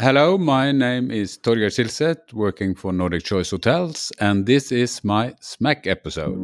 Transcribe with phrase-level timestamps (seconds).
[0.00, 5.34] Hello, my name is Torgeir Silseth, working for Nordic Choice Hotels, and this is my
[5.40, 6.38] Smack episode.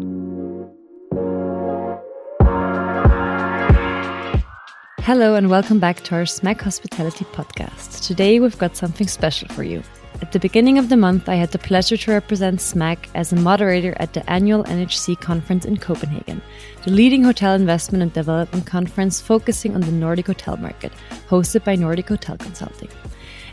[4.99, 8.05] Hello, and welcome back to our Smack Hospitality podcast.
[8.05, 9.85] Today, we've got something special for you.
[10.21, 13.37] At the beginning of the month, I had the pleasure to represent SMAC as a
[13.37, 16.43] moderator at the annual NHC conference in Copenhagen,
[16.83, 20.93] the leading hotel investment and development conference focusing on the Nordic hotel market,
[21.29, 22.89] hosted by Nordic Hotel Consulting.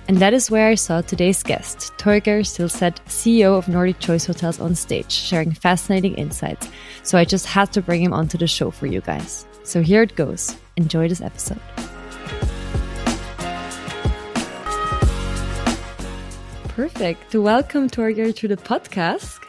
[0.07, 4.59] And that is where I saw today's guest, Torgeir Silseth, CEO of Nordic Choice Hotels,
[4.59, 6.67] on stage, sharing fascinating insights.
[7.03, 9.45] So I just had to bring him onto the show for you guys.
[9.63, 10.55] So here it goes.
[10.75, 11.61] Enjoy this episode.
[16.69, 17.31] Perfect.
[17.31, 19.39] To welcome, Torgeir, to the podcast.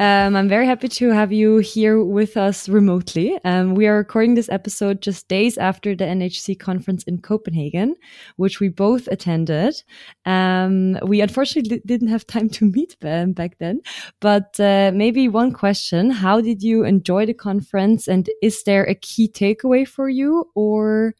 [0.00, 3.38] Um, I'm very happy to have you here with us remotely.
[3.44, 7.94] Um, we are recording this episode just days after the NHC conference in Copenhagen,
[8.36, 9.80] which we both attended.
[10.24, 13.80] Um, we unfortunately didn't have time to meet them back then,
[14.20, 18.94] but uh, maybe one question: How did you enjoy the conference, and is there a
[18.94, 21.14] key takeaway for you, or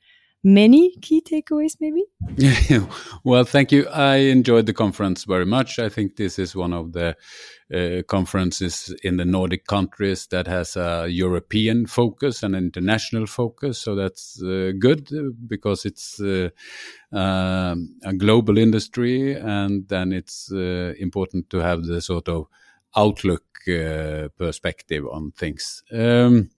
[0.45, 2.05] many key takeaways maybe?
[3.25, 3.87] Well thank you.
[3.89, 5.79] I enjoyed the conference very much.
[5.79, 7.17] I think this is one of the
[7.73, 13.79] uh, conferences in the nordic countries that has a european focus and international focus.
[13.79, 15.09] So that's uh, good
[15.47, 16.51] because it's uh,
[17.13, 22.47] um, a global industry and then it's uh, important to have the sort of
[22.97, 25.85] outlook uh, perspective on things.
[25.93, 26.51] Um,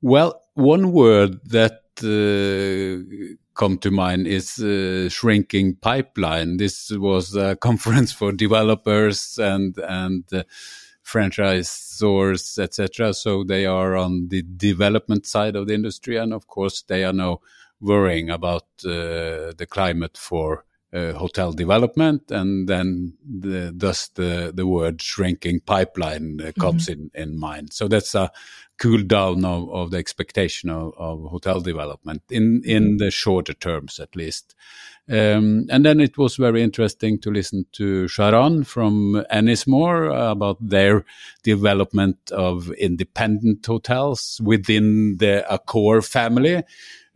[0.00, 6.56] well one word that uh, come to mind is uh, shrinking pipeline.
[6.56, 10.44] This was a conference for developers and and uh,
[11.04, 13.12] franchisors, etc.
[13.14, 17.12] So they are on the development side of the industry, and of course they are
[17.12, 17.40] now
[17.80, 24.66] worrying about uh, the climate for uh, hotel development, and then the, thus the the
[24.66, 27.10] word shrinking pipeline uh, comes mm -hmm.
[27.14, 27.72] in in mind.
[27.72, 28.30] So that's a
[28.82, 32.96] cool down of, of the expectation of, of, hotel development in in mm-hmm.
[32.96, 34.54] the shorter terms at least.
[35.08, 41.04] Um, and then it was very interesting to listen to Sharan from Ennismore about their
[41.42, 46.62] development of independent hotels within the Accor family.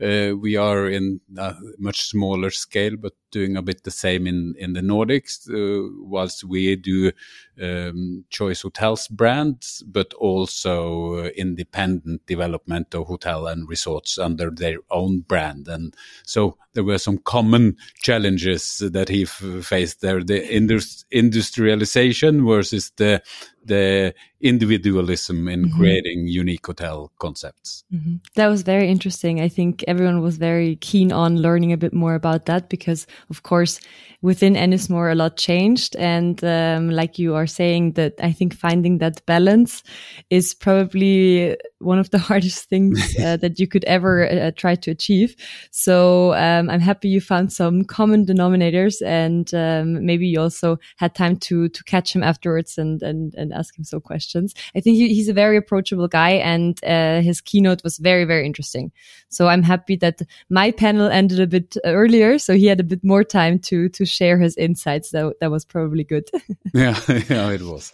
[0.02, 4.54] Uh, we are in a much smaller scale, but doing a bit the same in
[4.58, 5.32] in the Nordics.
[5.48, 7.12] Uh, whilst we do
[7.60, 14.78] um, Choice Hotels brands, but also uh, independent development of hotel and resorts under their
[14.90, 15.68] own brand.
[15.68, 22.92] And so there were some common challenges that he faced there: the indus industrialization versus
[22.96, 23.22] the
[23.66, 25.76] the individualism in mm -hmm.
[25.78, 27.84] creating unique hotel concepts.
[27.90, 28.20] Mm -hmm.
[28.34, 29.40] That was very interesting.
[29.40, 33.42] I think everyone was very keen on learning a bit more about that because, of
[33.42, 33.80] course,
[34.22, 35.96] within Ennismore, a lot changed.
[35.96, 39.82] And um, like you are saying, that I think finding that balance
[40.30, 44.90] is probably one of the hardest things uh, that you could ever uh, try to
[44.90, 45.36] achieve.
[45.70, 51.14] So um, I'm happy you found some common denominators, and um, maybe you also had
[51.14, 54.54] time to to catch him afterwards and and and ask him some questions.
[54.74, 58.46] I think he, he's a very approachable guy, and uh, his keynote was very very
[58.46, 58.92] interesting.
[59.28, 63.04] So I'm happy that my panel ended a bit earlier, so he had a bit
[63.04, 65.10] more time to to share his insights.
[65.10, 66.28] That that was probably good.
[66.74, 67.92] yeah, yeah, it was.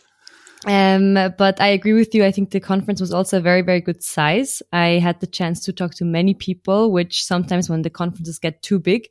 [0.67, 2.25] Um, but I agree with you.
[2.25, 4.63] I think the conference was also a very, very good size.
[4.73, 8.63] I had the chance to talk to many people, which sometimes when the conferences get
[8.63, 9.09] too big,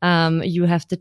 [0.00, 1.00] um, you have to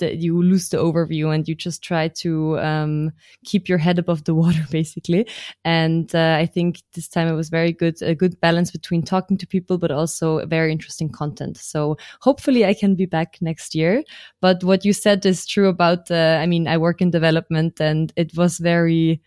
[0.00, 3.12] you lose the overview and you just try to um,
[3.44, 5.26] keep your head above the water basically.
[5.64, 9.38] And uh, i think this time it was very good a good balance between talking
[9.38, 11.56] to people but also very interesting content.
[11.56, 14.02] So hopefully i can be back next year.
[14.40, 18.12] But what you said is true about uh, i mean i work in development and
[18.16, 19.20] it was very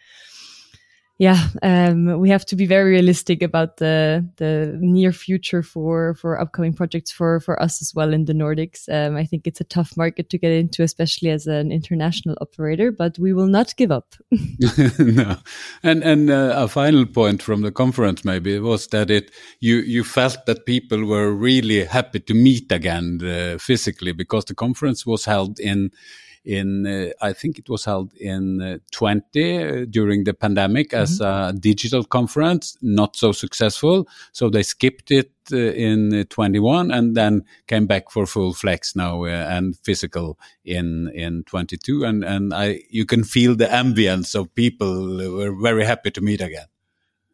[1.22, 6.42] yeah, um, we have to be very realistic about the the near future for for
[6.42, 8.90] upcoming projects for for us as well in the Nordics.
[8.90, 12.92] Um, I think it's a tough market to get into, especially as an international operator.
[12.92, 14.16] But we will not give up.
[14.98, 15.38] no,
[15.84, 19.30] and and uh, a final point from the conference maybe was that it
[19.60, 24.56] you you felt that people were really happy to meet again uh, physically because the
[24.56, 25.92] conference was held in
[26.44, 30.98] in uh, I think it was held in uh, 20 uh, during the pandemic mm
[30.98, 31.02] -hmm.
[31.02, 34.06] as a digital conference, not so successful.
[34.32, 39.76] So they skipped it in 21 and then came back for full flex now and
[39.84, 44.88] physical in in 22 and and I you can feel the ambience of people
[45.38, 46.71] were very happy to meet again.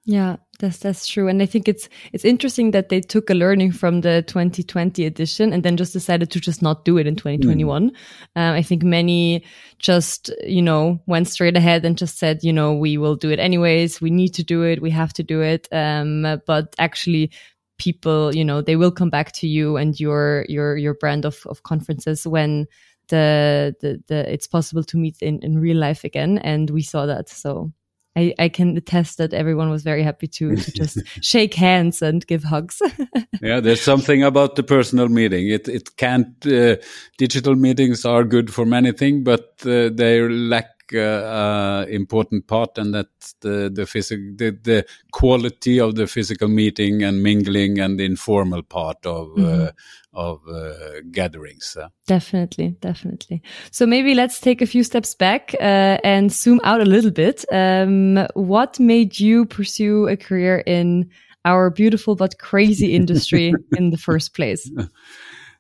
[0.09, 3.73] Yeah, that's that's true, and I think it's it's interesting that they took a learning
[3.73, 7.89] from the 2020 edition and then just decided to just not do it in 2021.
[7.89, 7.93] Mm.
[8.37, 9.43] Um, I think many
[9.79, 13.39] just you know went straight ahead and just said you know we will do it
[13.39, 13.99] anyways.
[13.99, 14.81] We need to do it.
[14.81, 15.67] We have to do it.
[15.73, 17.31] Um, but actually,
[17.77, 21.45] people you know they will come back to you and your your your brand of
[21.47, 22.65] of conferences when
[23.09, 27.05] the the, the it's possible to meet in in real life again, and we saw
[27.05, 27.73] that so.
[28.17, 32.25] I, I can attest that everyone was very happy to, to just shake hands and
[32.25, 32.81] give hugs.
[33.41, 35.49] yeah, there's something about the personal meeting.
[35.49, 36.27] It it can't.
[36.45, 36.77] Uh,
[37.17, 42.77] digital meetings are good for many things, but uh, they lack uh, uh, important part,
[42.77, 43.07] and that
[43.41, 48.63] the the physical the, the quality of the physical meeting and mingling and the informal
[48.63, 49.69] part of mm -hmm.
[50.11, 51.77] of uh, gatherings.
[52.07, 53.41] Definitely, definitely.
[53.71, 55.55] So maybe let's take a few steps back
[56.03, 57.45] and zoom out a little bit.
[57.51, 61.11] Um, what made you pursue a career in
[61.43, 64.71] our beautiful but crazy industry in the first place?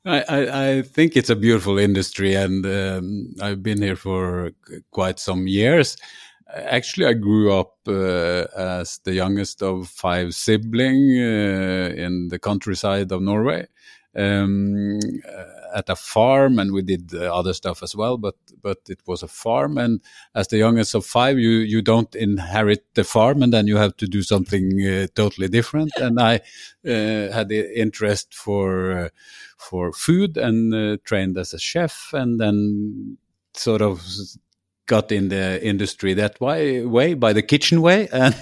[0.05, 4.51] I, I, think it's a beautiful industry, and um, I've been here for
[4.91, 5.97] quite some years.
[6.53, 13.11] Actually, I grew up uh, as the youngest of five siblings uh, in the countryside
[13.11, 13.67] of Norway.
[14.15, 14.99] Um,
[15.77, 19.21] at a farm and we did uh, other stuff as well but but it was
[19.21, 20.01] a farm and
[20.33, 23.95] as the youngest of five you you don't inherit the farm and then you have
[23.95, 25.91] to do something uh, totally different.
[25.97, 29.11] And i uh, had the interest for
[29.57, 33.17] for food and trained as a chef and then
[33.53, 34.03] sort of
[34.85, 38.35] got in the industry that way, way by the kitchen way and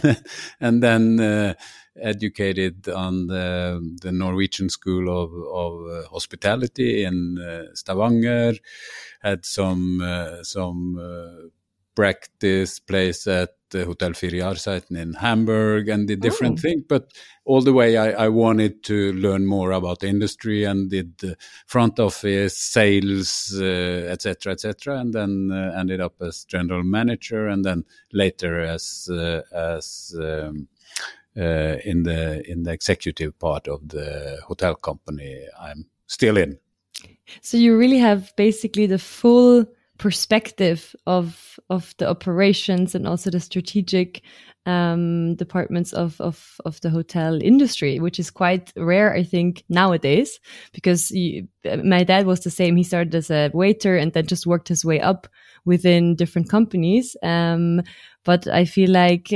[0.59, 1.53] and then uh,
[2.01, 8.53] educated on the, the Norwegian School of, of uh, Hospitality in uh, Stavanger,
[9.21, 11.51] had some uh, some
[11.95, 16.61] practice place at the Hotel Fire in Hamburg and did different oh.
[16.61, 16.83] things.
[16.87, 17.11] But
[17.45, 21.99] all the way, I, I, wanted to learn more about the industry and did front
[21.99, 27.65] office, sales, etc., uh, etc., et and then uh, ended up as general manager, and
[27.65, 30.67] then later as uh, as um,
[31.37, 36.57] uh, in the in the executive part of the hotel company I'm still in.
[37.41, 39.65] So you really have basically the full
[39.97, 44.21] perspective of of the operations and also the strategic
[44.65, 50.39] um, departments of, of of the hotel industry, which is quite rare, I think, nowadays.
[50.73, 51.11] Because
[51.83, 54.83] my dad was the same; he started as a waiter and then just worked his
[54.83, 55.27] way up
[55.65, 57.15] within different companies.
[57.23, 57.81] Um,
[58.25, 59.31] but I feel like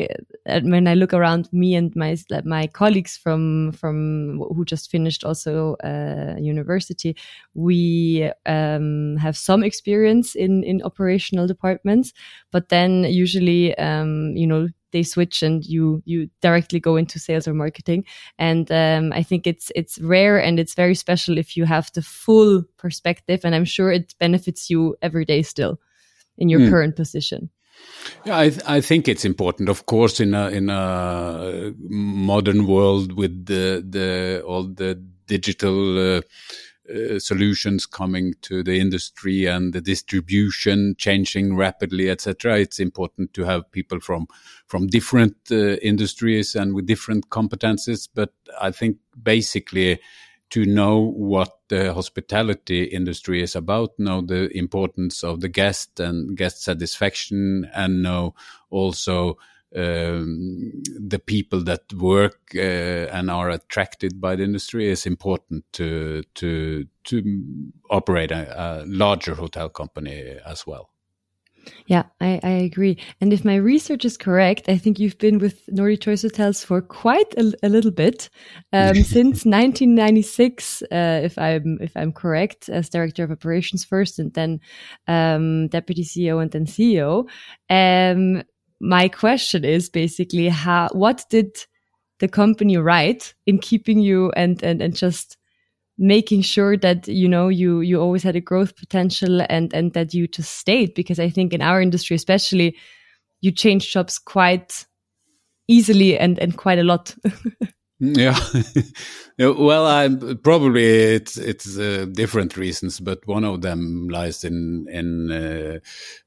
[0.50, 5.24] uh, when I look around me and my my colleagues from from who just finished
[5.24, 7.16] also uh, university,
[7.54, 12.14] we um, have some experience in in operational departments,
[12.52, 17.48] but then usually um, you know they switch and you you directly go into sales
[17.48, 18.04] or marketing.
[18.40, 22.02] And um, i think it's it's rare and it's very special if you have the
[22.02, 23.42] full perspective.
[23.44, 25.80] And i'm sure it benefits you every day still
[26.40, 26.70] in your mm.
[26.70, 27.50] current position
[28.26, 33.14] yeah, I, th I think it's important, of course, in a in a modern world
[33.14, 34.96] with the the all the
[35.28, 36.22] digital uh,
[36.90, 42.60] uh, solutions coming to the industry and the distribution changing rapidly, etc.
[42.60, 44.28] It's important to have people from
[44.68, 48.10] from different uh, industries and with different competences.
[48.14, 50.00] But I think basically
[50.50, 56.36] to know what the hospitality industry is about, know the importance of the guest and
[56.36, 58.34] guest satisfaction, and know
[58.70, 59.38] also
[59.76, 66.24] um, the people that work uh, and are attracted by the industry is important to
[66.36, 67.44] to to
[67.90, 70.90] operate a, a larger hotel company as well.
[71.88, 72.98] Yeah, I, I agree.
[73.20, 76.82] And if my research is correct, I think you've been with Nordic Choice Hotels for
[76.82, 78.30] quite a, a little bit,
[78.74, 84.34] um, since 1996, uh, if I'm if I'm correct, as director of operations first, and
[84.34, 84.60] then
[85.08, 87.28] um, deputy CEO, and then CEO.
[87.70, 88.44] Um,
[88.80, 91.66] my question is basically how what did
[92.20, 95.39] the company right in keeping you and and and just
[96.00, 100.14] making sure that you know you you always had a growth potential and and that
[100.14, 102.76] you just stayed because i think in our industry especially
[103.42, 104.86] you change jobs quite
[105.68, 107.16] easily and and quite a lot.
[108.02, 108.40] Yeah.
[109.38, 110.08] Well i
[110.42, 115.80] probably it's it's uh, different reasons but one of them lies in in uh,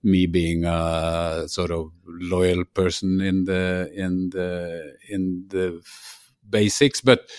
[0.02, 5.83] me being a sort of loyal person in the in the in the
[6.49, 7.31] basics but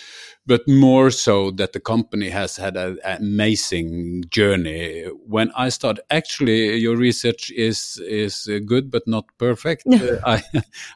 [0.46, 5.04] but more so that the company has had an amazing journey.
[5.26, 9.86] When I start, actually, your research is is good but not perfect.
[9.92, 10.42] uh, I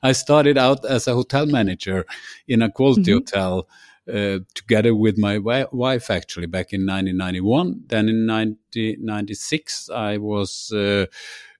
[0.03, 2.05] I started out as a hotel manager
[2.47, 3.33] in a quality mm -hmm.
[3.33, 3.69] hotel.
[4.09, 5.39] Uh, together with my
[5.73, 11.05] wife actually back in 1991 then in 1996 i was uh,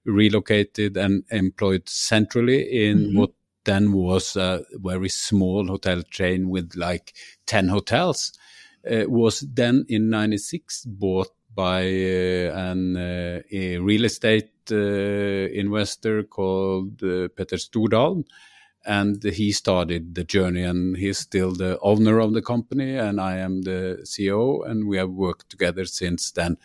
[0.03, 3.17] relocated and employed centrally in mm -hmm.
[3.17, 3.31] what
[3.69, 7.13] then was a very small hotel chain with like
[7.45, 8.33] 10 hotels,
[8.89, 16.23] uh, was then in 96 bought by uh, an uh, a real estate uh, investor
[16.23, 18.23] called uh, Petter Stordalen.
[18.85, 23.37] And he started the journey, and he's still the owner of the company, and I
[23.37, 26.57] am the CEO, and we have worked together since then,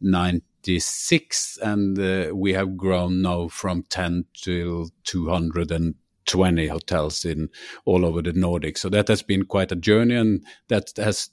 [0.00, 5.94] 96, and uh, we have grown now from 10 to 200 and
[6.30, 7.50] 20 hotels in
[7.84, 8.78] all over the Nordics.
[8.78, 11.30] So that has been quite a journey, and that has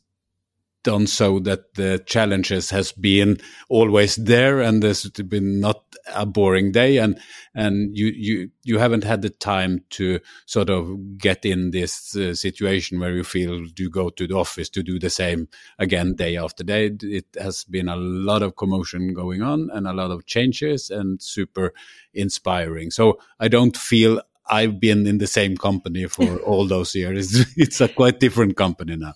[0.88, 3.38] done so that the challenges has been
[3.68, 5.84] always there and there's been not
[6.16, 6.98] a boring day.
[6.98, 7.20] And
[7.54, 12.34] and you you you haven't had the time to sort of get in this uh,
[12.36, 16.38] situation where you feel you go to the office to do the same again day
[16.38, 16.92] after day.
[17.02, 21.22] It has been a lot of commotion going on and a lot of changes and
[21.22, 21.74] super
[22.14, 22.92] inspiring.
[22.92, 27.46] So i don't feel I've been in the same company for all those years.
[27.58, 29.14] It's a quite different company now.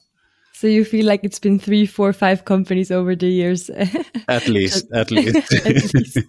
[0.54, 3.70] So you feel like it's been three, four, five companies over the years.
[4.28, 5.52] at least, at least.
[5.66, 6.20] at least.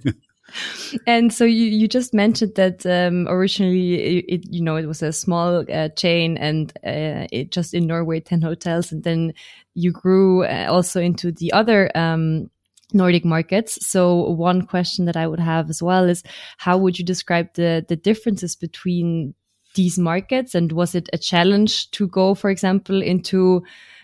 [1.06, 5.02] and so you, you just mentioned that um, originally it, it, you know it was
[5.02, 9.34] a small uh, chain and uh, it just in Norway ten hotels and then
[9.74, 12.50] you grew uh, also into the other um,
[12.94, 13.86] Nordic markets.
[13.86, 16.22] So one question that I would have as well is
[16.58, 19.34] how would you describe the the differences between
[19.74, 20.54] these markets?
[20.54, 23.62] And was it a challenge to go for example into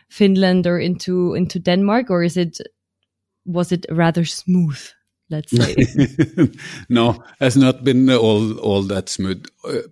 [0.08, 2.58] Finland or into into Denmark or is it
[3.44, 4.80] was it rather smooth
[5.30, 5.74] let's say?
[6.88, 9.44] No has not been all all that smooth.
[9.64, 9.82] Uh,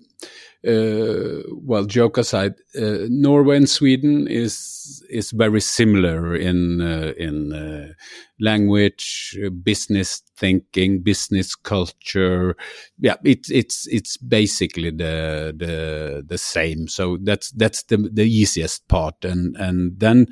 [0.66, 7.52] uh, well, joke aside, uh, Norway and Sweden is is very similar in uh, in
[7.52, 7.92] uh,
[8.40, 12.56] language, business thinking, business culture.
[12.98, 16.88] Yeah, it's it's it's basically the the the same.
[16.88, 20.26] So that's that's the the easiest part, and and then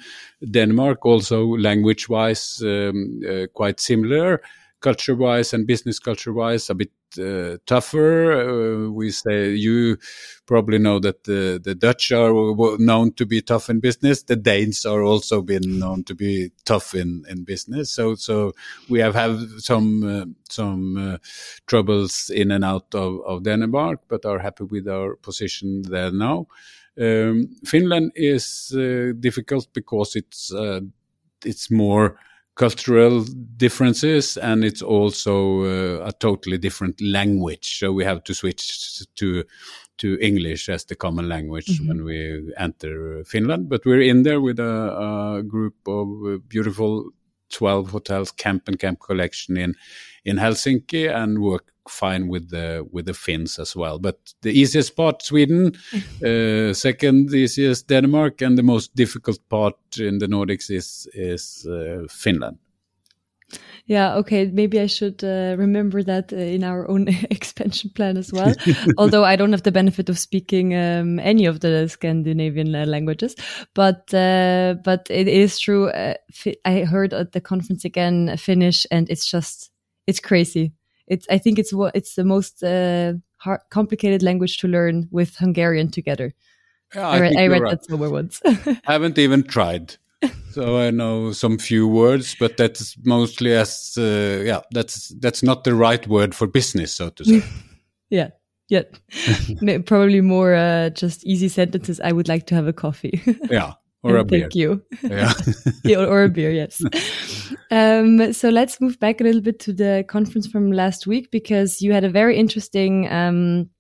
[0.50, 4.40] Denmark also language wise um, uh, quite similar
[4.80, 8.32] culture wise and business culture wise a bit uh, tougher.
[8.32, 9.96] Uh, we say you
[10.46, 12.32] probably know that the, the Dutch are
[12.78, 14.22] known to be tough in business.
[14.22, 17.90] The Danes are also been known to be tough in, in business.
[17.90, 18.52] So so
[18.88, 21.18] we have have some uh, some uh,
[21.66, 26.46] troubles in and out of, of Denmark, but are happy with our position there now.
[26.96, 30.80] Um, Finland is uh, difficult because it's uh,
[31.44, 32.16] it's more
[32.54, 33.24] cultural
[33.56, 39.44] differences and it's also uh, a totally different language so we have to switch to
[39.98, 41.88] to english as the common language mm -hmm.
[41.88, 44.74] when we enter finland but we're in there with a,
[45.08, 46.08] a group of
[46.48, 47.12] beautiful
[47.50, 49.74] 12 hotels Kämp and Kämp Collection in
[50.24, 53.98] in helsinki and work fine with the with the Finns as well.
[53.98, 55.72] But the easiest part Sweden,
[56.24, 62.06] uh, second easiest Denmark, and the most difficult part in the Nordics is is uh,
[62.08, 62.58] Finland.
[63.86, 64.46] Yeah, okay.
[64.46, 68.54] Maybe I should uh, remember that uh, in our own expansion plan as well.
[68.98, 73.36] Although I don't have the benefit of speaking um, any of the Scandinavian uh, languages,
[73.74, 75.88] but uh, but it is true.
[75.90, 76.14] Uh,
[76.64, 79.70] I heard at the conference again Finnish, and it's just
[80.06, 80.72] it's crazy
[81.06, 85.36] it's I think it's what it's the most uh, hard, complicated language to learn with
[85.36, 86.34] Hungarian together.
[86.94, 87.70] Yeah, I, I read, I read right.
[87.70, 88.40] that somewhere once.
[88.84, 89.96] Haven't even tried,
[90.50, 95.64] so I know some few words, but that's mostly as uh, yeah, that's that's not
[95.64, 97.42] the right word for business, so to say.
[98.10, 98.30] yeah.
[98.70, 98.84] Yeah,
[99.84, 102.00] probably more uh, just easy sentences.
[102.00, 103.22] I would like to have a coffee.
[103.50, 104.40] yeah, or a beer.
[104.40, 104.82] Thank you.
[105.02, 105.32] Yeah.
[105.84, 106.80] yeah, or a beer, yes.
[107.70, 111.82] Um, so let's move back a little bit to the conference from last week because
[111.82, 113.10] you had a very interesting.
[113.10, 113.70] Um,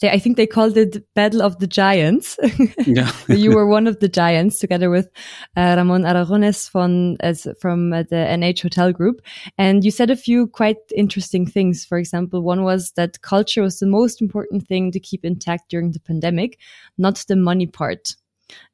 [0.00, 2.38] they, I think they called it Battle of the Giants.
[2.86, 3.10] yeah.
[3.28, 5.08] you were one of the giants together with
[5.56, 9.22] uh, Ramon Aragones from, as, from uh, the NH Hotel Group.
[9.56, 11.84] And you said a few quite interesting things.
[11.84, 15.92] For example, one was that culture was the most important thing to keep intact during
[15.92, 16.58] the pandemic,
[16.98, 18.14] not the money part.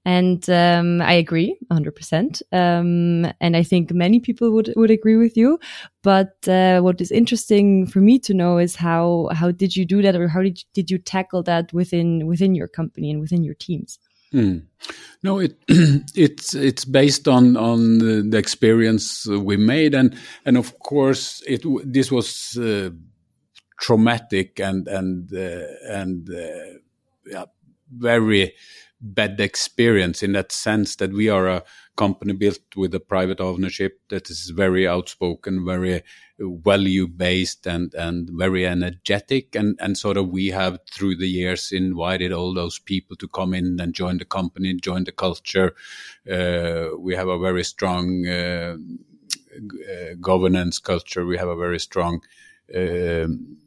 [0.05, 2.43] And um, I agree 100%.
[2.53, 5.59] Um, and I think many people would, would agree with you.
[6.03, 10.03] But uh, what is interesting for me to know is how, how did you do
[10.03, 13.43] that or how did you, did you tackle that within, within your company and within
[13.43, 13.99] your teams?
[14.35, 14.67] Mm.
[15.23, 17.99] No, it it's it's based on on
[18.31, 22.91] the experience we made, and and of course it this was uh,
[23.81, 26.79] traumatic and and uh, and uh,
[27.27, 27.45] yeah,
[27.97, 28.55] very
[29.05, 31.63] bad experience in that sense that we are a
[31.97, 36.03] company built with a private ownership that is very outspoken, very
[36.39, 39.55] value based and and very energetic.
[39.55, 43.53] And and sort of we have through the years invited all those people to come
[43.55, 45.75] in and join the company join the culture.
[46.31, 48.77] Uh, we have a very strong uh,
[49.57, 51.27] uh, governance culture.
[51.27, 52.23] We have a very strong
[52.75, 53.59] um,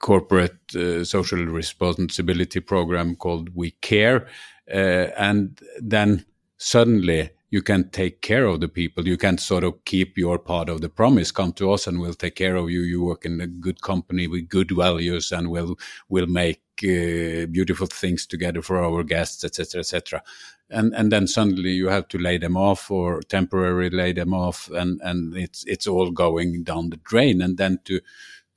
[0.00, 4.26] corporate uh, social responsibility program called we care
[4.72, 6.24] uh, and then
[6.56, 9.06] suddenly you can take care of the people.
[9.06, 11.32] You can sort of keep your part of the promise.
[11.32, 12.82] Come to us and we'll take care of you.
[12.82, 15.76] You work in a good company with good values and we'll,
[16.08, 20.22] we'll make uh, beautiful things together for our guests, etc., etc.
[20.70, 24.70] And, and then suddenly you have to lay them off or temporarily lay them off
[24.70, 27.42] and, and it's, it's all going down the drain.
[27.42, 28.00] And then to,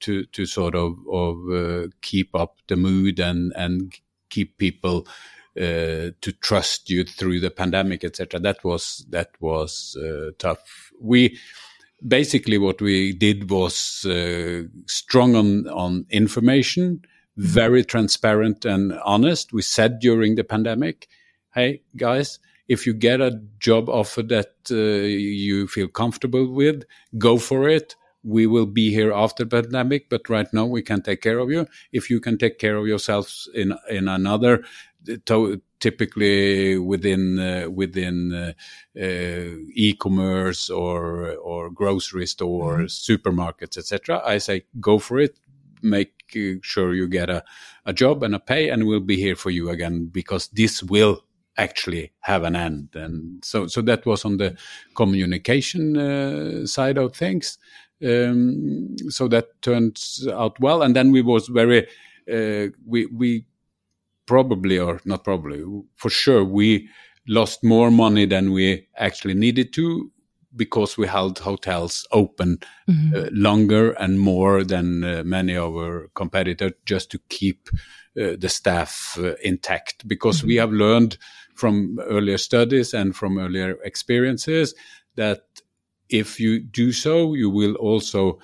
[0.03, 3.93] to, to sort of, of uh, keep up the mood and, and
[4.29, 5.05] keep people,
[5.55, 8.39] uh, to trust you through the pandemic, etc.
[8.39, 10.91] That was that was uh, tough.
[10.99, 11.37] We
[12.07, 17.03] basically what we did was uh, strong on on information,
[17.37, 19.53] very transparent and honest.
[19.53, 21.07] We said during the pandemic,
[21.53, 26.85] "Hey guys." If you get a job offer that uh, you feel comfortable with,
[27.17, 31.21] go for it we will be here after pandemic, but right now we can take
[31.21, 31.67] care of you.
[31.91, 34.63] If you can take care of yourselves in in another
[35.79, 38.53] typically within uh, within uh,
[38.97, 43.13] uh, e-commerce or or grocery stores, mm-hmm.
[43.13, 44.21] supermarkets, etc.
[44.25, 45.39] I say go for it.
[45.81, 46.13] Make
[46.61, 47.43] sure you get a,
[47.85, 51.25] a job and a pay, and we'll be here for you again because this will
[51.57, 52.89] actually have an end.
[52.95, 54.55] And so so that was on the
[54.95, 57.57] communication uh, side of things.
[58.05, 59.99] Um, so that turned
[60.31, 61.87] out well, and then we was very
[62.31, 63.45] uh, we we
[64.25, 65.63] probably or not probably
[65.95, 66.89] for sure we
[67.27, 70.11] lost more money than we actually needed to
[70.55, 73.15] because we held hotels open mm-hmm.
[73.15, 77.69] uh, longer and more than uh, many of our competitors just to keep
[78.21, 80.47] uh, the staff uh, intact because mm-hmm.
[80.47, 81.17] we have learned
[81.55, 84.75] from earlier studies and from earlier experiences
[85.15, 85.41] that
[86.13, 88.39] if you do so you will also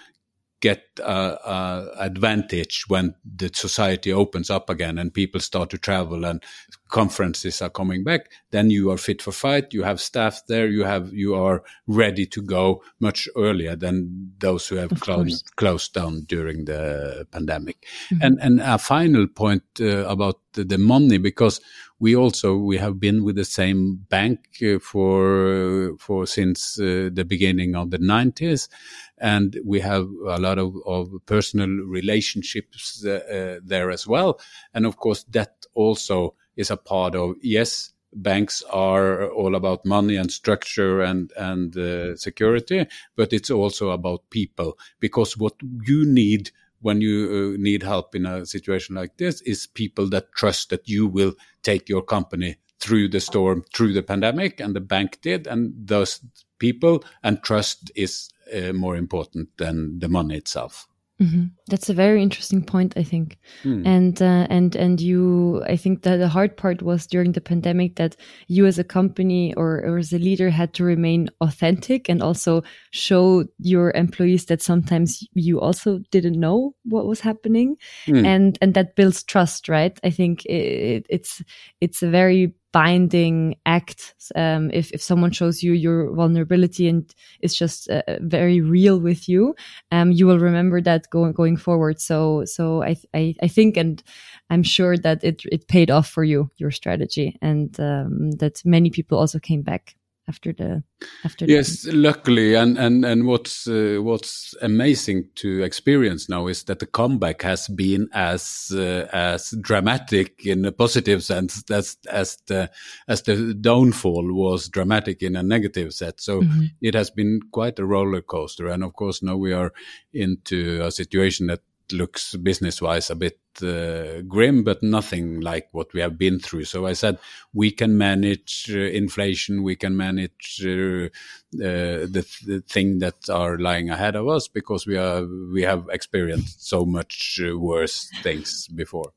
[0.62, 6.26] get a, a, advantage when the society opens up again and people start to travel
[6.26, 6.44] and
[6.90, 10.84] conferences are coming back then you are fit for fight you have staff there you
[10.84, 16.22] have you are ready to go much earlier than those who have closed, closed down
[16.28, 17.78] during the pandemic.
[18.12, 18.26] Mm -hmm.
[18.26, 21.62] and and a final point uh, about the, the money because
[22.00, 27.26] we also we have been with the same bank uh, for for since uh, the
[27.26, 28.70] beginning of the 90s
[29.18, 34.40] and we have a lot of, of personal relationships uh, there as well.
[34.74, 40.16] And of course that also is a part of yes banks are all about money
[40.16, 45.54] and structure and and uh, security but it's also about people because what
[45.88, 50.34] you need when you uh, need help in a situation like this is people that
[50.34, 54.82] trust that you will take your company through the storm, through the pandemic, and the
[54.82, 55.48] bank did.
[55.48, 56.22] And those
[56.60, 60.88] people and trust is uh, more important than the money itself.
[61.20, 61.50] Mm -hmm.
[61.70, 63.38] That's a very interesting point, I think.
[63.64, 63.86] Mm.
[63.86, 67.96] And uh, and and you, I think that the hard part was during the pandemic
[67.96, 68.16] that
[68.48, 72.64] you, as a company or, or as a leader, had to remain authentic and also
[72.92, 77.78] show your employees that sometimes you also didn't know what was happening,
[78.08, 78.26] mm.
[78.26, 80.00] and and that builds trust, right?
[80.06, 81.42] I think it, it's
[81.82, 87.56] it's a very binding act um, if, if someone shows you your vulnerability and is
[87.56, 89.56] just uh, very real with you
[89.92, 92.00] um, you will remember that going going forward.
[92.00, 94.02] So so I, I, I think and
[94.50, 97.38] I'm sure that it it paid off for you your strategy.
[97.42, 99.96] And um, that many people also came back
[100.30, 100.84] after the
[101.26, 106.64] after yes the luckily and and and what's uh, what's amazing to experience now is
[106.64, 112.38] that the comeback has been as uh, as dramatic in a positive sense as as
[112.48, 112.70] the
[113.08, 116.68] as the downfall was dramatic in a negative set so mm -hmm.
[116.82, 119.72] it has been quite a roller coaster and of course now we are
[120.14, 121.62] into a situation that
[121.92, 126.66] looks business wise a bit uh, grim, but nothing like what we have been through.
[126.66, 127.20] So I said
[127.54, 131.10] we can manage uh, inflation, we can manage uh,
[131.56, 135.88] uh the, the thing that are lying ahead of us because we are we have
[135.92, 139.12] experienced so much uh, worse things before.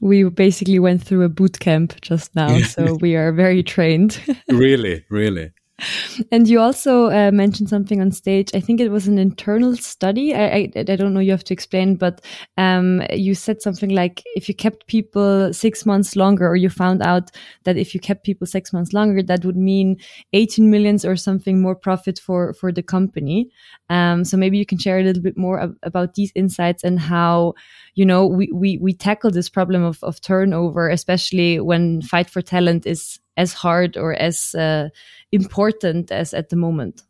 [0.00, 4.20] we basically went through a boot camp just now, so we are very trained.
[4.48, 5.52] really, really.
[6.32, 8.50] And you also uh, mentioned something on stage.
[8.54, 10.34] I think it was an internal study.
[10.34, 11.20] I, I, I don't know.
[11.20, 12.20] You have to explain, but
[12.56, 17.02] um, you said something like if you kept people six months longer, or you found
[17.02, 17.30] out
[17.64, 19.96] that if you kept people six months longer, that would mean
[20.32, 23.50] 18 millions or something more profit for for the company.
[23.88, 27.00] Um, so maybe you can share a little bit more ab about these insights and
[27.00, 27.54] how
[27.94, 32.42] you know we we we tackle this problem of of turnover, especially when fight for
[32.42, 34.88] talent is as hard or as uh,
[35.32, 37.02] important as at the moment.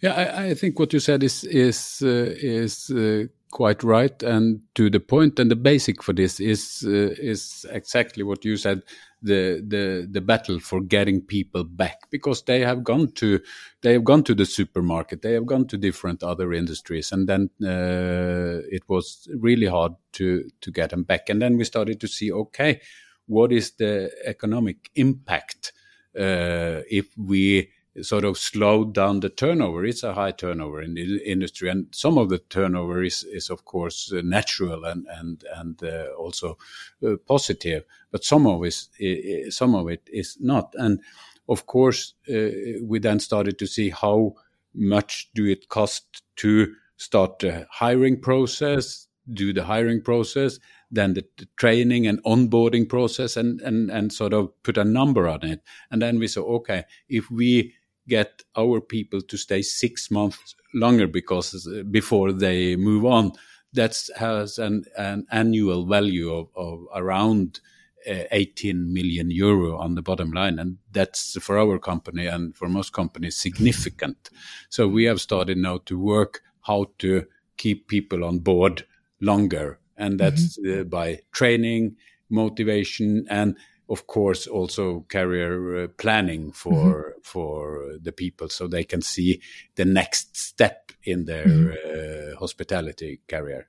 [0.00, 4.60] Yeah, I, I, think what you said is is uh, is uh, quite right and
[4.74, 5.38] to the point.
[5.38, 8.82] And the basic for this is uh, is exactly what you said:
[9.22, 13.40] the the the battle for getting people back because they have gone to
[13.82, 17.50] they have gone to the supermarket, they have gone to different other industries, and then
[17.62, 21.28] uh, it was really hard to to get them back.
[21.28, 22.80] And then we started to see, okay,
[23.28, 25.72] what is the economic impact
[26.18, 27.70] uh, if we
[28.02, 29.84] sort of slow down the turnover.
[29.84, 33.64] It's a high turnover in the industry, and some of the turnover is, is of
[33.64, 36.58] course uh, natural and and and uh, also
[37.06, 40.74] uh, positive, but some of it some of it is not.
[40.76, 41.00] And
[41.48, 44.34] of course, uh, we then started to see how
[44.74, 50.58] much do it cost to start the hiring process, do the hiring process,
[50.90, 55.28] then the, the, training and onboarding process and, and, and sort of put a number
[55.28, 55.62] on it.
[55.90, 57.74] And then we saw, okay, if we
[58.08, 63.32] get our people to stay six months longer because uh, before they move on,
[63.74, 67.60] that has an, an annual value of, of around
[68.08, 70.58] uh, 18 million euro on the bottom line.
[70.58, 74.30] And that's for our company and for most companies significant.
[74.70, 78.86] So we have started now to work how to keep people on board
[79.20, 80.80] longer and that's mm-hmm.
[80.80, 81.96] uh, by training,
[82.30, 83.56] motivation, and
[83.90, 87.20] of course also career uh, planning for mm-hmm.
[87.22, 89.40] for the people so they can see
[89.74, 92.32] the next step in their mm-hmm.
[92.34, 93.66] uh, hospitality career.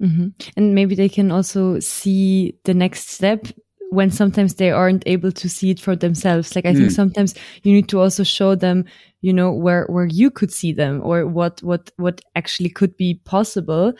[0.00, 0.28] Mm-hmm.
[0.56, 3.46] And maybe they can also see the next step
[3.90, 6.56] when sometimes they aren't able to see it for themselves.
[6.56, 6.92] Like I think mm.
[6.92, 8.86] sometimes you need to also show them,
[9.20, 13.20] you know, where where you could see them or what what what actually could be
[13.24, 13.92] possible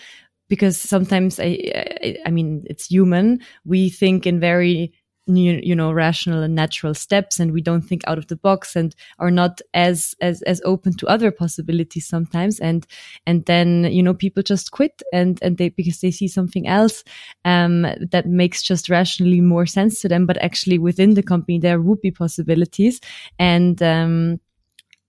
[0.52, 3.40] because sometimes I, I, I mean, it's human.
[3.64, 4.92] We think in very
[5.26, 8.94] you know rational and natural steps and we don't think out of the box and
[9.18, 12.88] are not as as as open to other possibilities sometimes and
[13.24, 17.04] and then you know people just quit and and they because they see something else
[17.44, 21.80] um that makes just rationally more sense to them but actually within the company there
[21.80, 23.00] would be possibilities
[23.38, 24.40] and um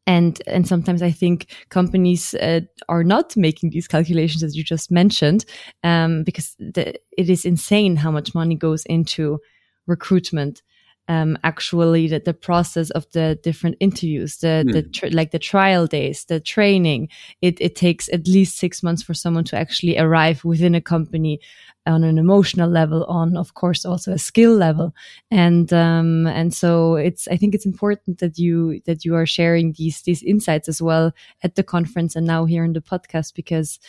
[0.06, 4.92] and and sometimes I think companies uh, are not making these calculations as you just
[4.92, 5.46] mentioned,
[5.84, 9.39] um, because the, it is insane how much money goes into
[9.88, 10.62] recruitment.
[11.10, 15.02] Um, actually, the, the process of the different interviews, the, mm.
[15.02, 17.10] the like the trial days, the training,
[17.42, 21.42] it, it takes at least six months for someone to actually arrive within a company
[21.86, 24.96] on an emotional level, on of course also a skill level,
[25.30, 29.74] and um, and so it's I think it's important that you that you are sharing
[29.74, 31.12] these these insights as well
[31.44, 33.80] at the conference and now here in the podcast because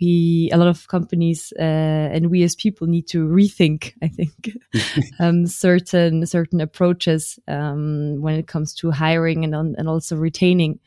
[0.00, 4.56] we a lot of companies uh, and we as people need to rethink i think
[5.20, 10.80] um, certain certain approaches um, when it comes to hiring and and also retaining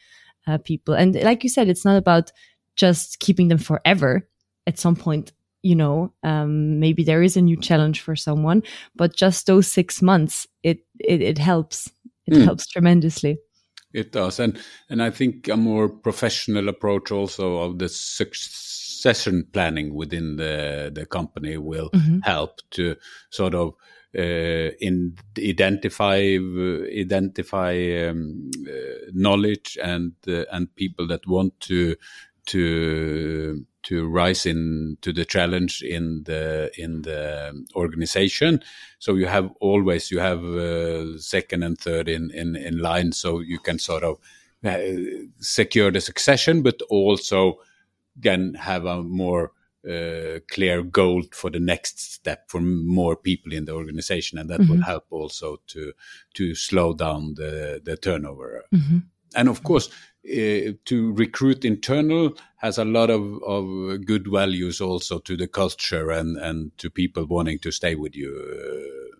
[0.47, 0.93] uh, people.
[0.93, 2.31] And like you said it's not about
[2.75, 4.27] just keeping them forever.
[4.67, 8.61] At some point you know um, maybe there is a new challenge for someone
[8.95, 11.91] but just those six months it it, it helps.
[12.27, 12.43] It mm.
[12.43, 13.37] helps tremendously.
[13.93, 14.39] It does.
[14.39, 17.89] And and i think a more professional approach also of the
[19.05, 22.19] succession planning within the the company will mm-hmm.
[22.23, 22.95] help to
[23.29, 23.73] sort of
[24.17, 27.73] uh, in identify uh, identify
[28.07, 31.95] um, uh, knowledge and uh, and people that want to
[32.47, 38.59] to to rise in to the challenge in the in the organization.
[38.97, 43.39] So you have always you have uh, second and third in, in in line, so
[43.39, 44.17] you can sort of
[44.63, 44.79] uh,
[45.39, 47.59] secure the succession, but also
[48.21, 49.51] can have a more
[49.87, 54.59] uh, clear goal for the next step for more people in the organization, and that
[54.59, 54.71] mm -hmm.
[54.71, 55.93] will help also to
[56.33, 58.65] to slow down the the turnover.
[58.71, 59.01] Mm -hmm.
[59.35, 59.89] And of course,
[60.25, 66.09] uh, to recruit internal has a lot of, of good values also to the culture
[66.09, 69.17] and, and to people wanting to stay with you uh,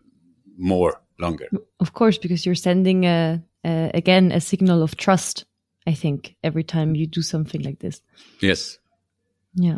[0.58, 1.48] more longer.
[1.80, 5.46] Of course, because you're sending a, a, again a signal of trust.
[5.88, 8.02] I think every time you do something like this.
[8.42, 8.80] Yes.
[9.56, 9.78] Yeah.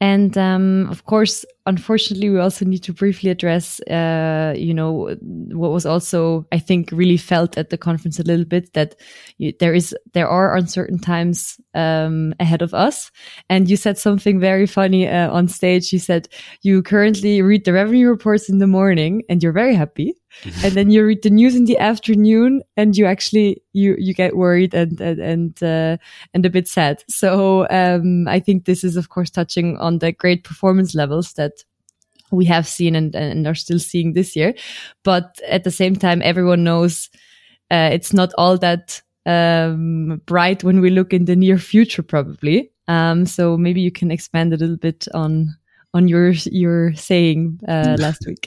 [0.00, 5.70] And um, of course, unfortunately, we also need to briefly address, uh, you know, what
[5.70, 8.96] was also, I think, really felt at the conference a little bit that
[9.38, 13.12] you, there is, there are uncertain times um, ahead of us.
[13.48, 15.92] And you said something very funny uh, on stage.
[15.92, 16.28] You said
[16.62, 20.14] you currently read the revenue reports in the morning, and you're very happy.
[20.64, 24.36] And then you read the news in the afternoon and you actually you you get
[24.36, 25.96] worried and and and, uh,
[26.34, 27.02] and a bit sad.
[27.08, 31.64] So um, i think this is of course touching on the great performance levels that
[32.30, 34.54] we have seen and, and are still seeing this year.
[35.04, 37.10] But at the same time everyone knows
[37.70, 42.70] uh, it's not all that um, bright when we look in the near future probably.
[42.88, 45.54] Um, so maybe you can expand a little bit on
[45.94, 48.46] on your your saying uh, last week.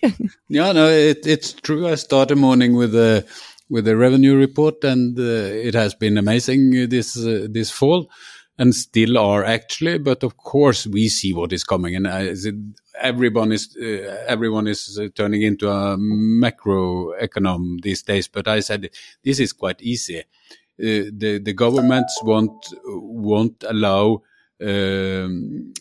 [0.50, 1.88] yeah, no, it, it's true.
[1.88, 3.26] I start the morning with a
[3.70, 8.10] with a revenue report, and uh, it has been amazing this uh, this fall,
[8.58, 9.98] and still are actually.
[10.00, 12.52] But of course, we see what is coming, and uh,
[13.00, 18.28] everyone is uh, everyone is uh, turning into a macro econom these days.
[18.28, 18.90] But I said
[19.24, 20.24] this is quite easy.
[20.78, 24.24] the the governments won't won't allow.
[24.62, 25.74] Um,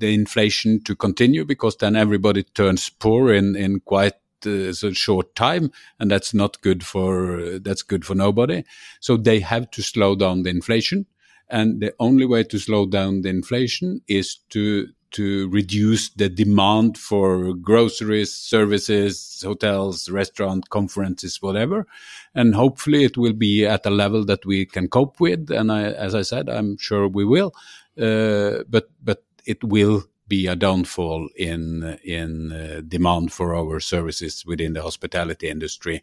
[0.00, 4.14] the inflation to continue because then everybody turns poor in in quite
[4.46, 8.64] uh, a short time, and that's not good for uh, that's good for nobody.
[9.00, 11.06] So they have to slow down the inflation,
[11.48, 16.96] and the only way to slow down the inflation is to to reduce the demand
[16.96, 21.86] for groceries, services, hotels, restaurants, conferences, whatever.
[22.34, 25.50] And hopefully it will be at a level that we can cope with.
[25.50, 27.52] And I, as I said, I'm sure we will.
[28.00, 34.46] Uh, but, but it will be a downfall in in uh, demand for our services
[34.46, 36.02] within the hospitality industry.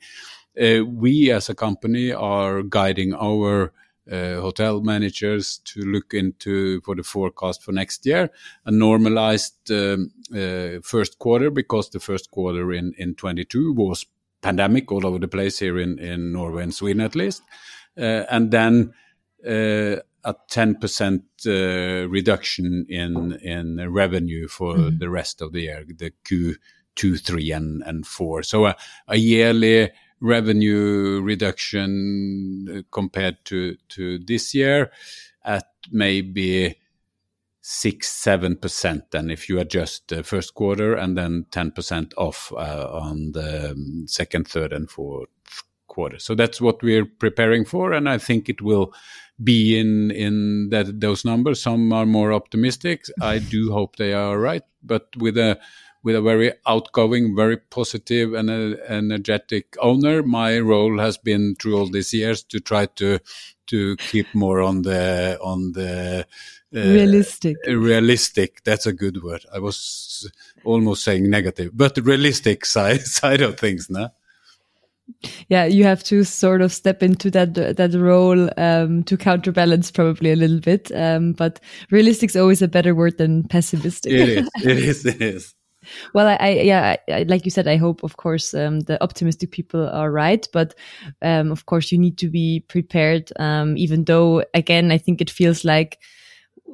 [0.61, 3.71] Uh, we as a company are guiding our
[4.11, 8.29] uh, hotel managers to look into for the forecast for next year
[8.65, 14.05] a normalized um, uh, first quarter because the first quarter in in 22 was
[14.41, 17.43] pandemic all over the place here in in Norway and Sweden at least
[17.97, 18.93] uh, and then
[19.45, 19.97] uh,
[20.27, 24.99] a 10% uh, reduction in in revenue for mm.
[24.99, 28.43] the rest of the year, the Q2, 3, and, and 4.
[28.43, 28.75] So a,
[29.07, 34.91] a yearly revenue reduction uh, compared to, to this year
[35.45, 36.77] at maybe
[37.61, 39.05] six, seven percent.
[39.13, 44.05] And if you adjust the first quarter and then 10% off uh, on the um,
[44.07, 45.29] second, third, and fourth
[45.87, 46.19] quarter.
[46.19, 47.93] So that's what we're preparing for.
[47.93, 48.93] And I think it will
[49.43, 51.61] be in in that those numbers.
[51.61, 53.05] Some are more optimistic.
[53.21, 55.59] I do hope they are right, but with a
[56.03, 61.89] with a very outgoing, very positive and energetic owner, my role has been through all
[61.89, 63.19] these years to try to
[63.67, 66.25] to keep more on the on the
[66.75, 70.29] uh, realistic realistic that's a good word i was
[70.63, 74.11] almost saying negative but realistic side side of things now
[75.49, 80.31] yeah you have to sort of step into that that role um, to counterbalance probably
[80.31, 81.59] a little bit um, but
[81.91, 84.11] realistic is always a better word than pessimistic.
[84.11, 84.49] It is.
[84.63, 85.05] It is.
[85.05, 85.55] It is.
[86.13, 89.51] Well, I, I yeah, I, like you said, I hope, of course, um, the optimistic
[89.51, 90.75] people are right, but
[91.21, 93.31] um, of course, you need to be prepared.
[93.39, 95.99] Um, even though, again, I think it feels like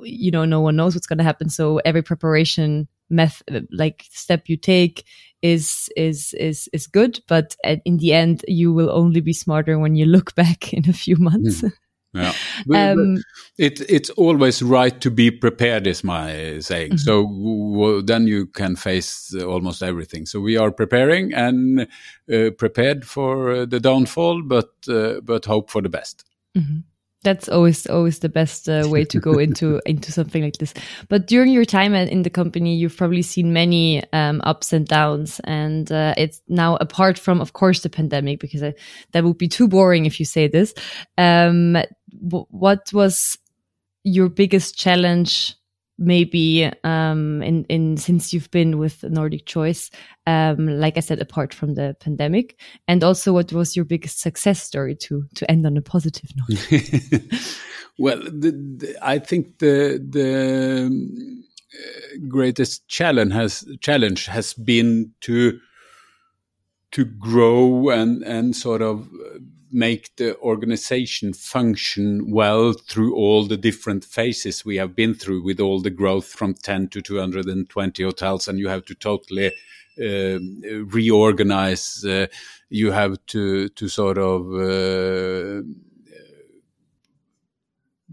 [0.01, 4.43] you know no one knows what's going to happen, so every preparation method, like step
[4.47, 5.05] you take,
[5.43, 9.95] is is is is good but in the end you will only be smarter when
[9.95, 11.61] you look back in a few months.
[11.61, 11.71] Mm.
[12.13, 12.33] yeah.
[12.75, 13.17] Um,
[13.57, 16.91] it, it's always right to be prepared is my saying.
[16.91, 17.05] Mm -hmm.
[17.05, 17.27] so
[17.77, 20.27] well, then you can face almost everything.
[20.27, 25.81] So we are preparing and uh, prepared for the downfall but uh, but hope for
[25.81, 26.25] the best.
[26.53, 26.92] Mm -hmm
[27.23, 30.73] that's always always the best uh, way to go into into something like this.
[31.09, 35.39] But during your time in the company you've probably seen many um, ups and downs
[35.43, 38.73] and uh, it's now apart from of course the pandemic because I,
[39.11, 40.73] that would be too boring if you say this
[41.17, 41.77] um,
[42.19, 43.37] what was
[44.03, 45.55] your biggest challenge
[45.97, 49.91] maybe um, in in since you've been with Nordic Choice,
[50.27, 54.61] um, like I said, apart from the pandemic, and also what was your biggest success
[54.61, 56.59] story to to end on a positive note?
[57.97, 61.43] well, the, the, I think the the um,
[62.27, 65.59] greatest challenge has challenge has been to
[66.91, 69.07] to grow and and sort of
[69.73, 75.59] make the organization function well through all the different phases we have been through with
[75.59, 79.47] all the growth from 10 to 220 hotels and you have to totally
[79.99, 80.39] uh,
[80.85, 82.27] reorganize uh,
[82.69, 85.61] you have to to sort of uh,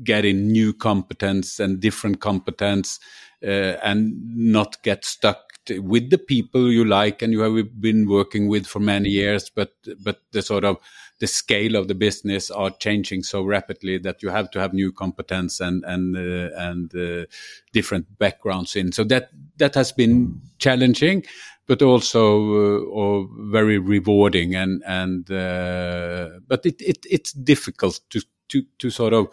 [0.07, 2.99] in new competence and different competence
[3.43, 8.49] uh, and not get stuck with the people you like and you have been working
[8.49, 10.79] with for many years but but the sort of
[11.21, 14.91] the scale of the business are changing so rapidly that you have to have new
[14.91, 17.27] competence and and uh, and uh,
[17.73, 18.91] different backgrounds in.
[18.91, 21.25] So that that has been challenging
[21.67, 28.65] but also uh, very rewarding and and uh, but it, it it's difficult to to
[28.79, 29.29] to sort of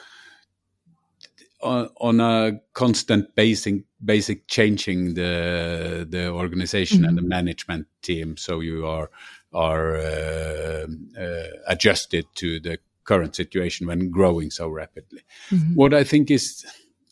[1.64, 7.08] on, on a constant basic basic changing the the organization mm-hmm.
[7.08, 7.30] and the mm-hmm.
[7.30, 9.10] management team so you are
[9.54, 10.86] are uh,
[11.20, 15.74] uh, adjusted to the current situation when growing so rapidly mm-hmm.
[15.74, 16.66] what i think is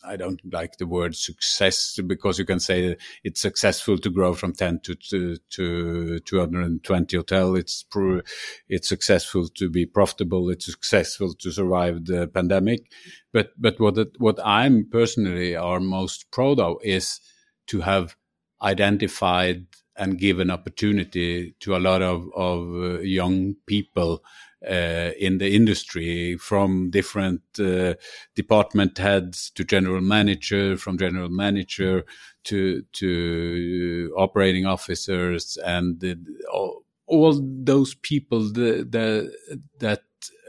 [0.06, 4.52] I don't like the word success because you can say it's successful to grow from
[4.52, 7.56] 10 to, to, to 220 hotel.
[7.56, 8.20] It's pro,
[8.68, 10.50] it's successful to be profitable.
[10.50, 12.90] It's successful to survive the pandemic.
[13.32, 17.20] But, but what, it, what I'm personally are most proud of is
[17.68, 18.16] to have
[18.62, 19.66] identified
[19.98, 24.22] and give an opportunity to a lot of, of uh, young people
[24.66, 27.94] uh, in the industry from different uh,
[28.34, 32.04] department heads to general manager, from general manager
[32.44, 36.18] to to operating officers, and the,
[36.52, 40.00] all, all, those people that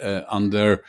[0.02, 0.84] uh, under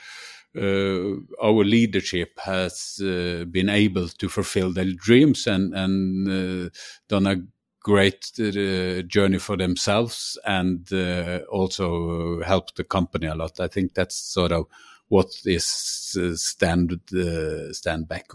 [0.57, 6.71] uh, our leadership has uh, been able to fulfill their dreams and and
[7.09, 7.37] done a
[7.80, 13.60] great uh, journey for themselves and uh, also help the company a lot.
[13.60, 14.66] I think that's sort of
[15.08, 18.26] what is uh, stand uh, stand back.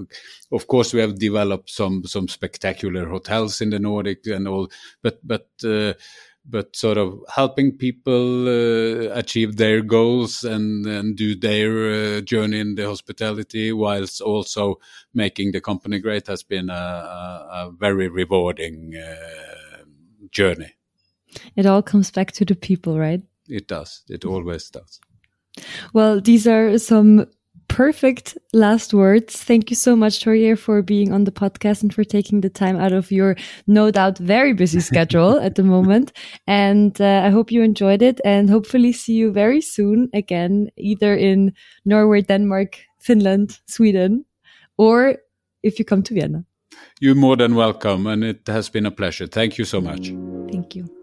[0.52, 4.70] Of course, we have developed some some spectacular hotels in the Nordic and all,
[5.02, 5.94] but but uh,
[6.46, 12.60] but sort of helping people uh, achieve their goals and, and do their uh, journey
[12.60, 14.80] in the hospitality whilst also
[15.14, 19.84] making the company great has been a, a, a very rewarding uh,
[20.32, 20.74] journey.
[21.56, 23.22] It all comes back to the people, right?
[23.48, 24.04] It does.
[24.10, 25.00] It always does.
[25.94, 27.28] Well, these are some
[27.74, 29.42] perfect last words.
[29.42, 32.78] Thank you so much, Torgeir, for being on the podcast and for taking the time
[32.80, 36.14] out of your no doubt very busy schedule at the moment.
[36.46, 41.16] And uh, I hope you enjoyed it and hopefully see you very soon again, either
[41.16, 44.24] in Norway, Denmark, Finland, Sweden,
[44.78, 45.18] or
[45.64, 46.46] if you come to Vienna.
[47.00, 49.28] You're more than welcome, and it has been a pleasure.
[49.28, 50.14] Thank you so much.
[50.52, 51.03] Thank you.